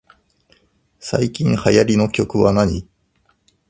[0.99, 2.87] 最近流行りの曲はなに